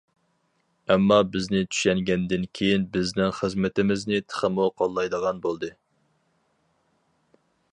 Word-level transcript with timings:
ئامما 0.93 1.17
بىزنى 1.33 1.59
چۈشەنگەندىن 1.75 2.47
كېيىن 2.59 2.87
بىزنىڭ 2.97 3.35
خىزمىتىمىزنى 3.41 4.23
تېخىمۇ 4.31 4.67
قوللايدىغان 4.81 5.43
بولدى. 5.45 5.71